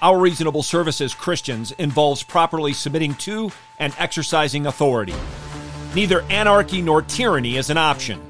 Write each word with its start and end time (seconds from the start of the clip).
Our 0.00 0.20
reasonable 0.20 0.62
service 0.62 1.00
as 1.00 1.12
Christians 1.12 1.72
involves 1.72 2.22
properly 2.22 2.72
submitting 2.72 3.14
to 3.16 3.50
and 3.80 3.92
exercising 3.98 4.66
authority. 4.66 5.14
Neither 5.92 6.22
anarchy 6.30 6.82
nor 6.82 7.02
tyranny 7.02 7.56
is 7.56 7.68
an 7.68 7.78
option. 7.78 8.20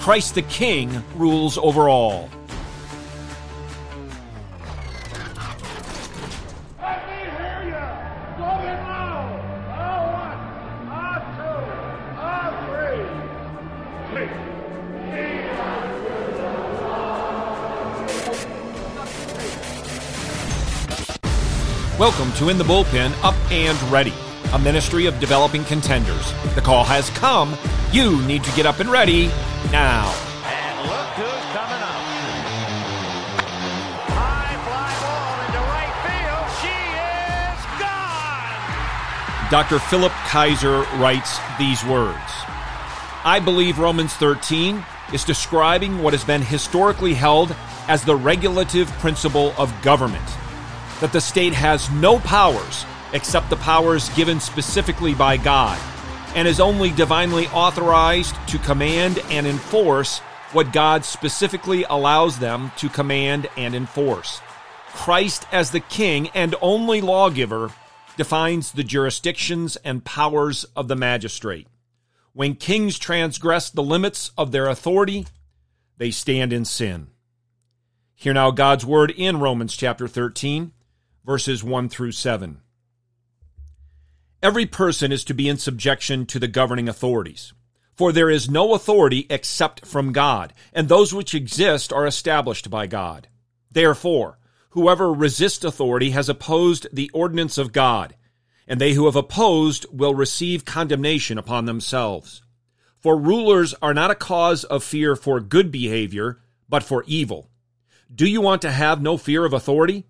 Christ 0.00 0.34
the 0.34 0.42
King 0.42 1.04
rules 1.14 1.58
over 1.58 1.90
all. 1.90 2.30
Welcome 21.98 22.30
to 22.34 22.50
In 22.50 22.58
the 22.58 22.64
Bullpen 22.64 23.14
Up 23.24 23.34
and 23.50 23.80
Ready, 23.90 24.12
a 24.52 24.58
ministry 24.58 25.06
of 25.06 25.18
developing 25.18 25.64
contenders. 25.64 26.30
The 26.54 26.60
call 26.60 26.84
has 26.84 27.08
come. 27.08 27.56
You 27.90 28.20
need 28.26 28.44
to 28.44 28.54
get 28.54 28.66
up 28.66 28.80
and 28.80 28.90
ready 28.90 29.28
now. 29.72 30.12
And 30.44 30.90
look 30.90 31.08
who's 31.16 31.44
coming 31.56 31.80
up. 31.80 32.02
High 34.12 34.56
fly 34.68 34.92
ball 35.00 35.40
into 35.46 35.58
right 35.72 35.96
field. 36.04 36.46
She 36.60 36.76
is 37.48 37.64
gone. 37.80 39.50
Dr. 39.50 39.78
Phillip 39.78 40.12
Kayser 40.28 40.84
writes 41.00 41.38
these 41.58 41.82
words 41.86 42.20
I 43.24 43.40
believe 43.42 43.78
Romans 43.78 44.12
13 44.12 44.84
is 45.14 45.24
describing 45.24 46.02
what 46.02 46.12
has 46.12 46.24
been 46.24 46.42
historically 46.42 47.14
held 47.14 47.56
as 47.88 48.04
the 48.04 48.16
regulative 48.16 48.90
principle 48.98 49.54
of 49.56 49.72
government 49.80 50.28
that 51.00 51.12
the 51.12 51.20
state 51.20 51.52
has 51.52 51.90
no 51.90 52.18
powers 52.20 52.84
except 53.12 53.50
the 53.50 53.56
powers 53.56 54.08
given 54.10 54.40
specifically 54.40 55.14
by 55.14 55.36
God 55.36 55.78
and 56.34 56.46
is 56.46 56.60
only 56.60 56.90
divinely 56.90 57.46
authorized 57.48 58.34
to 58.48 58.58
command 58.58 59.18
and 59.30 59.46
enforce 59.46 60.18
what 60.52 60.72
God 60.72 61.04
specifically 61.04 61.84
allows 61.84 62.38
them 62.38 62.72
to 62.76 62.88
command 62.88 63.48
and 63.56 63.74
enforce. 63.74 64.40
Christ, 64.88 65.46
as 65.52 65.70
the 65.70 65.80
king 65.80 66.28
and 66.34 66.54
only 66.60 67.00
lawgiver, 67.00 67.70
defines 68.16 68.72
the 68.72 68.84
jurisdictions 68.84 69.76
and 69.76 70.04
powers 70.04 70.64
of 70.76 70.88
the 70.88 70.96
magistrate. 70.96 71.68
When 72.32 72.54
kings 72.54 72.98
transgress 72.98 73.70
the 73.70 73.82
limits 73.82 74.30
of 74.36 74.52
their 74.52 74.68
authority, 74.68 75.26
they 75.96 76.10
stand 76.10 76.52
in 76.52 76.64
sin. 76.64 77.08
Hear 78.14 78.34
now 78.34 78.50
God's 78.50 78.84
word 78.84 79.10
in 79.10 79.40
Romans 79.40 79.76
chapter 79.76 80.08
13, 80.08 80.72
verses 81.26 81.64
1 81.64 81.88
through 81.88 82.12
7. 82.12 82.60
Every 84.40 84.64
person 84.64 85.10
is 85.10 85.24
to 85.24 85.34
be 85.34 85.48
in 85.48 85.56
subjection 85.56 86.24
to 86.26 86.38
the 86.38 86.46
governing 86.46 86.88
authorities. 86.88 87.52
For 87.96 88.12
there 88.12 88.30
is 88.30 88.48
no 88.48 88.74
authority 88.74 89.26
except 89.28 89.84
from 89.84 90.12
God, 90.12 90.54
and 90.72 90.88
those 90.88 91.12
which 91.12 91.34
exist 91.34 91.92
are 91.92 92.06
established 92.06 92.70
by 92.70 92.86
God. 92.86 93.26
Therefore, 93.72 94.38
whoever 94.70 95.12
resists 95.12 95.64
authority 95.64 96.10
has 96.10 96.28
opposed 96.28 96.86
the 96.92 97.10
ordinance 97.12 97.58
of 97.58 97.72
God, 97.72 98.14
and 98.68 98.80
they 98.80 98.92
who 98.92 99.06
have 99.06 99.16
opposed 99.16 99.84
will 99.90 100.14
receive 100.14 100.64
condemnation 100.64 101.38
upon 101.38 101.64
themselves. 101.64 102.42
For 103.00 103.18
rulers 103.18 103.74
are 103.82 103.94
not 103.94 104.12
a 104.12 104.14
cause 104.14 104.62
of 104.62 104.84
fear 104.84 105.16
for 105.16 105.40
good 105.40 105.72
behavior, 105.72 106.38
but 106.68 106.84
for 106.84 107.02
evil. 107.08 107.50
Do 108.14 108.26
you 108.28 108.40
want 108.40 108.62
to 108.62 108.70
have 108.70 109.02
no 109.02 109.16
fear 109.16 109.44
of 109.44 109.52
authority? 109.52 110.04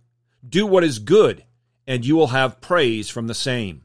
Do 0.49 0.67
what 0.67 0.85
is 0.85 0.99
good, 0.99 1.45
and 1.87 2.05
you 2.05 2.17
will 2.17 2.29
have 2.29 2.61
praise 2.61 3.09
from 3.09 3.27
the 3.27 3.35
same. 3.35 3.83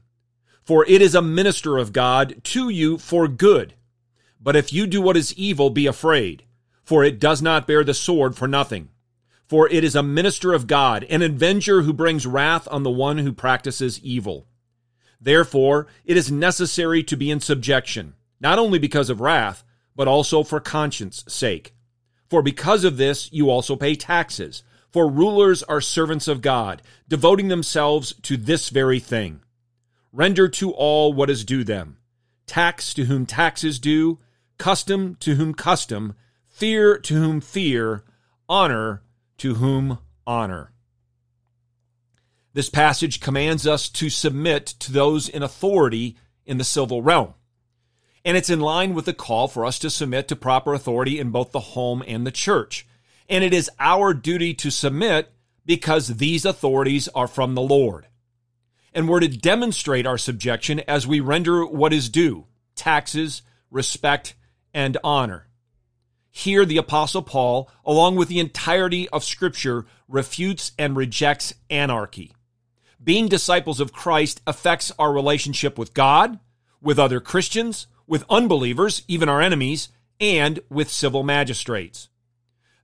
For 0.62 0.84
it 0.86 1.02
is 1.02 1.14
a 1.14 1.22
minister 1.22 1.78
of 1.78 1.92
God 1.92 2.42
to 2.44 2.68
you 2.68 2.98
for 2.98 3.26
good. 3.26 3.74
But 4.40 4.56
if 4.56 4.72
you 4.72 4.86
do 4.86 5.00
what 5.00 5.16
is 5.16 5.34
evil, 5.34 5.70
be 5.70 5.86
afraid, 5.86 6.44
for 6.84 7.04
it 7.04 7.18
does 7.18 7.42
not 7.42 7.66
bear 7.66 7.84
the 7.84 7.94
sword 7.94 8.36
for 8.36 8.46
nothing. 8.46 8.90
For 9.46 9.68
it 9.68 9.84
is 9.84 9.94
a 9.94 10.02
minister 10.02 10.52
of 10.52 10.66
God, 10.66 11.04
an 11.04 11.22
avenger 11.22 11.82
who 11.82 11.92
brings 11.92 12.26
wrath 12.26 12.66
on 12.70 12.82
the 12.82 12.90
one 12.90 13.18
who 13.18 13.32
practices 13.32 14.00
evil. 14.00 14.46
Therefore, 15.20 15.86
it 16.04 16.16
is 16.16 16.32
necessary 16.32 17.02
to 17.04 17.16
be 17.16 17.30
in 17.30 17.40
subjection, 17.40 18.14
not 18.40 18.58
only 18.58 18.78
because 18.78 19.10
of 19.10 19.20
wrath, 19.20 19.62
but 19.94 20.08
also 20.08 20.42
for 20.42 20.58
conscience 20.58 21.24
sake. 21.28 21.74
For 22.28 22.42
because 22.42 22.82
of 22.82 22.96
this, 22.96 23.30
you 23.32 23.50
also 23.50 23.76
pay 23.76 23.94
taxes. 23.94 24.62
For 24.92 25.08
rulers 25.08 25.62
are 25.62 25.80
servants 25.80 26.28
of 26.28 26.42
God, 26.42 26.82
devoting 27.08 27.48
themselves 27.48 28.14
to 28.22 28.36
this 28.36 28.68
very 28.68 29.00
thing. 29.00 29.40
Render 30.12 30.48
to 30.48 30.70
all 30.72 31.12
what 31.12 31.30
is 31.30 31.44
due 31.44 31.64
them 31.64 31.96
tax 32.46 32.92
to 32.92 33.04
whom 33.04 33.24
tax 33.24 33.64
is 33.64 33.78
due, 33.78 34.18
custom 34.58 35.16
to 35.20 35.36
whom 35.36 35.54
custom, 35.54 36.14
fear 36.48 36.98
to 36.98 37.14
whom 37.14 37.40
fear, 37.40 38.04
honor 38.48 39.02
to 39.38 39.54
whom 39.54 39.98
honor. 40.26 40.72
This 42.52 42.68
passage 42.68 43.20
commands 43.20 43.66
us 43.66 43.88
to 43.88 44.10
submit 44.10 44.66
to 44.66 44.92
those 44.92 45.28
in 45.28 45.42
authority 45.42 46.18
in 46.44 46.58
the 46.58 46.64
civil 46.64 47.00
realm. 47.00 47.32
And 48.24 48.36
it's 48.36 48.50
in 48.50 48.60
line 48.60 48.92
with 48.92 49.06
the 49.06 49.14
call 49.14 49.48
for 49.48 49.64
us 49.64 49.78
to 49.78 49.88
submit 49.88 50.28
to 50.28 50.36
proper 50.36 50.74
authority 50.74 51.18
in 51.18 51.30
both 51.30 51.52
the 51.52 51.60
home 51.60 52.04
and 52.06 52.26
the 52.26 52.30
church. 52.30 52.86
And 53.32 53.42
it 53.42 53.54
is 53.54 53.70
our 53.80 54.12
duty 54.12 54.52
to 54.56 54.70
submit 54.70 55.32
because 55.64 56.18
these 56.18 56.44
authorities 56.44 57.08
are 57.14 57.26
from 57.26 57.54
the 57.54 57.62
Lord. 57.62 58.06
And 58.92 59.08
we're 59.08 59.20
to 59.20 59.28
demonstrate 59.28 60.06
our 60.06 60.18
subjection 60.18 60.80
as 60.80 61.06
we 61.06 61.18
render 61.18 61.64
what 61.64 61.94
is 61.94 62.10
due 62.10 62.44
taxes, 62.74 63.40
respect, 63.70 64.34
and 64.74 64.98
honor. 65.02 65.46
Here, 66.30 66.66
the 66.66 66.76
Apostle 66.76 67.22
Paul, 67.22 67.70
along 67.86 68.16
with 68.16 68.28
the 68.28 68.38
entirety 68.38 69.08
of 69.08 69.24
Scripture, 69.24 69.86
refutes 70.08 70.72
and 70.78 70.94
rejects 70.94 71.54
anarchy. 71.70 72.34
Being 73.02 73.28
disciples 73.28 73.80
of 73.80 73.94
Christ 73.94 74.42
affects 74.46 74.92
our 74.98 75.10
relationship 75.10 75.78
with 75.78 75.94
God, 75.94 76.38
with 76.82 76.98
other 76.98 77.18
Christians, 77.18 77.86
with 78.06 78.26
unbelievers, 78.28 79.04
even 79.08 79.30
our 79.30 79.40
enemies, 79.40 79.88
and 80.20 80.60
with 80.68 80.90
civil 80.90 81.22
magistrates. 81.22 82.10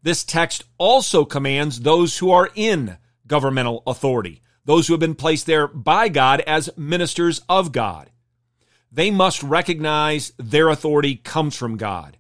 This 0.03 0.25
text 0.25 0.65
also 0.79 1.25
commands 1.25 1.81
those 1.81 2.19
who 2.19 2.31
are 2.31 2.51
in 2.55 2.99
governmental 3.27 3.83
authority, 3.87 4.43
those 4.65 4.87
who 4.87 4.93
have 4.93 5.01
been 5.01 5.15
placed 5.15 5.47
there 5.47 5.67
by 5.67 6.09
God 6.09 6.41
as 6.41 6.71
ministers 6.77 7.41
of 7.49 7.73
God. 7.73 8.11
They 8.91 9.11
must 9.11 9.43
recognize 9.43 10.33
their 10.39 10.69
authority 10.69 11.17
comes 11.17 11.57
from 11.57 11.77
God 11.77 12.17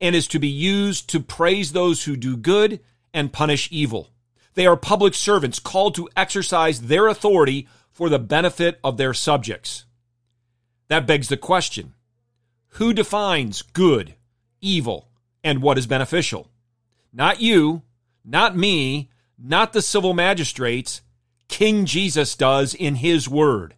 and 0.00 0.16
is 0.16 0.26
to 0.28 0.38
be 0.38 0.48
used 0.48 1.08
to 1.10 1.20
praise 1.20 1.72
those 1.72 2.04
who 2.04 2.16
do 2.16 2.36
good 2.36 2.80
and 3.12 3.32
punish 3.32 3.68
evil. 3.70 4.10
They 4.54 4.66
are 4.66 4.76
public 4.76 5.14
servants 5.14 5.58
called 5.58 5.94
to 5.96 6.08
exercise 6.16 6.82
their 6.82 7.08
authority 7.08 7.68
for 7.90 8.08
the 8.08 8.18
benefit 8.18 8.78
of 8.82 8.96
their 8.96 9.14
subjects. 9.14 9.84
That 10.88 11.06
begs 11.06 11.28
the 11.28 11.36
question 11.36 11.94
who 12.72 12.92
defines 12.92 13.62
good, 13.62 14.14
evil, 14.60 15.08
and 15.42 15.62
what 15.62 15.78
is 15.78 15.86
beneficial? 15.86 16.50
Not 17.12 17.40
you, 17.40 17.82
not 18.24 18.56
me, 18.56 19.10
not 19.38 19.72
the 19.72 19.82
civil 19.82 20.14
magistrates. 20.14 21.00
King 21.48 21.86
Jesus 21.86 22.36
does 22.36 22.74
in 22.74 22.96
his 22.96 23.28
word. 23.28 23.74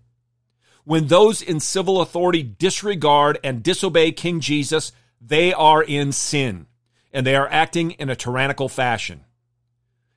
When 0.85 1.07
those 1.07 1.41
in 1.41 1.61
civil 1.61 2.01
authority 2.01 2.43
disregard 2.43 3.39
and 3.45 3.63
disobey 3.63 4.13
King 4.13 4.41
Jesus, 4.41 4.93
they 5.21 5.53
are 5.53 5.83
in 5.83 6.13
sin 6.13 6.67
and 7.13 7.27
they 7.27 7.37
are 7.37 7.49
acting 7.51 7.93
in 7.93 8.09
a 8.09 8.17
tyrannical 8.17 8.69
fashion. 8.69 9.25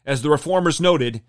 As 0.06 0.22
the 0.22 0.30
reformers 0.30 0.82
noted, 0.82 1.22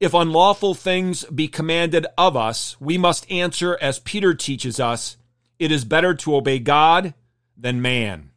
if 0.00 0.14
unlawful 0.14 0.74
things 0.74 1.24
be 1.24 1.48
commanded 1.48 2.06
of 2.16 2.36
us, 2.36 2.76
we 2.80 2.98
must 2.98 3.30
answer 3.30 3.76
as 3.80 3.98
Peter 3.98 4.34
teaches 4.34 4.78
us, 4.78 5.16
it 5.58 5.72
is 5.72 5.84
better 5.84 6.14
to 6.14 6.36
obey 6.36 6.58
God 6.58 7.14
than 7.56 7.82
man. 7.82 8.30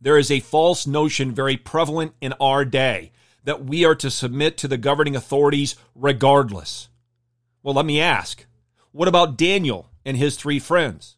There 0.00 0.16
is 0.16 0.30
a 0.30 0.40
false 0.40 0.86
notion 0.86 1.32
very 1.32 1.56
prevalent 1.56 2.14
in 2.20 2.32
our 2.40 2.64
day 2.64 3.12
that 3.44 3.64
we 3.64 3.84
are 3.84 3.94
to 3.96 4.10
submit 4.10 4.56
to 4.58 4.68
the 4.68 4.78
governing 4.78 5.14
authorities 5.14 5.76
regardless. 5.94 6.88
Well, 7.62 7.74
let 7.74 7.84
me 7.86 8.00
ask 8.00 8.46
what 8.92 9.08
about 9.08 9.36
Daniel 9.36 9.90
and 10.04 10.16
his 10.16 10.36
three 10.36 10.58
friends? 10.58 11.16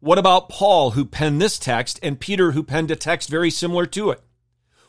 What 0.00 0.18
about 0.18 0.50
Paul, 0.50 0.90
who 0.90 1.06
penned 1.06 1.40
this 1.40 1.58
text, 1.58 1.98
and 2.02 2.20
Peter, 2.20 2.52
who 2.52 2.62
penned 2.62 2.90
a 2.90 2.96
text 2.96 3.30
very 3.30 3.50
similar 3.50 3.86
to 3.86 4.10
it? 4.10 4.20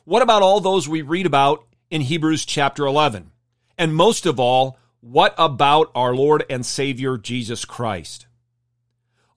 What 0.04 0.22
about 0.22 0.42
all 0.42 0.60
those 0.60 0.90
we 0.90 1.02
read 1.02 1.26
about 1.26 1.66
in 1.90 2.02
Hebrews 2.02 2.46
chapter 2.46 2.86
11? 2.86 3.32
And 3.78 3.96
most 3.96 4.26
of 4.26 4.40
all, 4.40 4.78
what 5.00 5.34
about 5.38 5.92
our 5.96 6.14
Lord 6.14 6.44
and 6.50 6.66
Savior 6.66 7.18
Jesus 7.18 7.64
Christ? 7.64 8.28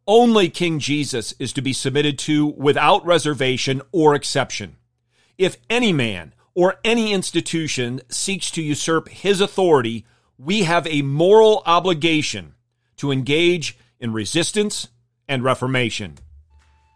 Only 0.08 0.48
King 0.48 0.78
Jesus 0.78 1.34
is 1.38 1.52
to 1.52 1.60
be 1.60 1.74
submitted 1.74 2.18
to 2.20 2.46
without 2.46 3.04
reservation 3.04 3.82
or 3.92 4.14
exception. 4.14 4.76
If 5.36 5.58
any 5.68 5.92
man 5.92 6.32
or 6.54 6.76
any 6.82 7.12
institution 7.12 8.00
seeks 8.08 8.50
to 8.52 8.62
usurp 8.62 9.10
his 9.10 9.42
authority, 9.42 10.06
we 10.38 10.62
have 10.62 10.86
a 10.86 11.02
moral 11.02 11.62
obligation 11.66 12.54
to 12.96 13.12
engage 13.12 13.76
in 14.00 14.14
resistance 14.14 14.88
and 15.28 15.44
reformation. 15.44 16.16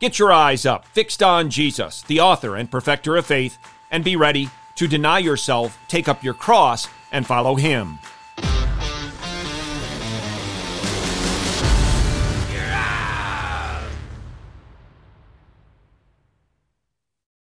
Get 0.01 0.19
your 0.19 0.33
eyes 0.33 0.65
up, 0.65 0.87
fixed 0.87 1.23
on 1.23 1.51
Jesus, 1.51 2.01
the 2.09 2.21
author 2.21 2.57
and 2.57 2.71
perfecter 2.71 3.17
of 3.17 3.27
faith, 3.27 3.59
and 3.91 4.03
be 4.03 4.17
ready 4.17 4.49
to 4.77 4.89
deny 4.89 5.19
yourself, 5.19 5.77
take 5.87 6.09
up 6.09 6.25
your 6.25 6.33
cross, 6.33 6.89
and 7.13 7.27
follow 7.27 7.57
him. 7.57 7.99